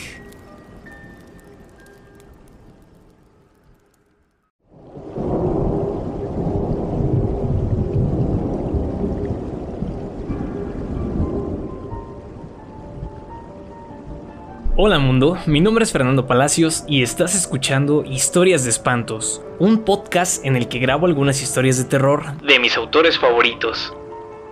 Hola 14.75 15.00
mundo, 15.00 15.38
mi 15.46 15.62
nombre 15.62 15.86
es 15.86 15.94
Fernando 15.94 16.27
Palacios 16.27 16.84
y 16.89 17.03
estás 17.03 17.36
escuchando 17.36 18.03
Historias 18.03 18.65
de 18.65 18.72
Espantos, 18.72 19.41
un 19.60 19.86
podcast 19.86 20.46
en 20.46 20.58
el 20.58 20.67
que 20.67 20.79
grabo 20.79 21.05
algunas 21.05 21.41
historias 21.41 21.77
de 21.77 21.86
terror 21.86 22.38
de 22.41 22.60
mis 22.60 22.75
autores 22.75 23.17
favoritos. 23.17 23.94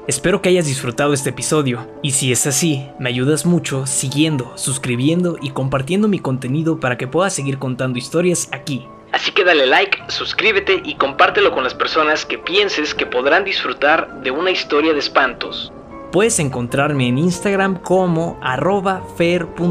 Espero 0.06 0.42
que 0.42 0.50
hayas 0.50 0.66
disfrutado 0.66 1.14
este 1.14 1.30
episodio 1.30 1.88
y 2.02 2.12
si 2.12 2.34
es 2.34 2.46
así, 2.46 2.90
me 3.00 3.08
ayudas 3.08 3.46
mucho 3.46 3.88
siguiendo, 3.88 4.52
suscribiendo 4.58 5.38
y 5.42 5.52
compartiendo 5.52 6.10
mi 6.10 6.20
contenido 6.20 6.78
para 6.82 6.98
que 6.98 7.08
pueda 7.08 7.30
seguir 7.30 7.58
contando 7.58 7.98
historias 7.98 8.50
aquí. 8.52 8.86
Así 9.14 9.32
que 9.32 9.46
dale 9.46 9.66
like, 9.66 9.98
suscríbete 10.10 10.82
y 10.84 10.96
compártelo 10.96 11.54
con 11.54 11.64
las 11.64 11.74
personas 11.74 12.26
que 12.26 12.38
pienses 12.38 12.94
que 12.94 13.06
podrán 13.06 13.46
disfrutar 13.46 14.22
de 14.24 14.32
una 14.32 14.52
historia 14.52 14.92
de 14.92 15.00
espantos. 15.00 15.72
Puedes 16.12 16.38
encontrarme 16.40 17.08
en 17.08 17.18
Instagram 17.18 17.80
como 17.80 18.38
arroba 18.42 19.04
fer.mr.bons 19.16 19.64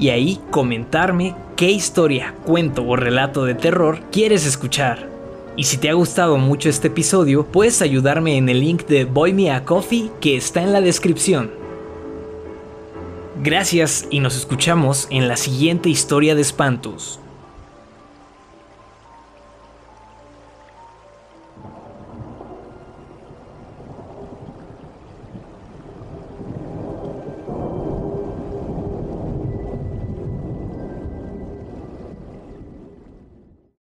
y 0.00 0.08
ahí 0.08 0.40
comentarme 0.50 1.36
qué 1.54 1.70
historia, 1.70 2.34
cuento 2.44 2.82
o 2.82 2.96
relato 2.96 3.44
de 3.44 3.54
terror 3.54 4.00
quieres 4.10 4.44
escuchar. 4.44 5.13
Y 5.56 5.64
si 5.64 5.76
te 5.76 5.88
ha 5.88 5.92
gustado 5.92 6.36
mucho 6.36 6.68
este 6.68 6.88
episodio, 6.88 7.46
puedes 7.46 7.80
ayudarme 7.80 8.36
en 8.36 8.48
el 8.48 8.60
link 8.60 8.86
de 8.86 9.04
Boy 9.04 9.32
Me 9.32 9.52
a 9.52 9.64
Coffee 9.64 10.10
que 10.20 10.36
está 10.36 10.62
en 10.62 10.72
la 10.72 10.80
descripción. 10.80 11.52
Gracias 13.42 14.06
y 14.10 14.20
nos 14.20 14.36
escuchamos 14.36 15.06
en 15.10 15.28
la 15.28 15.36
siguiente 15.36 15.88
historia 15.88 16.34
de 16.34 16.40
espantos. 16.42 17.20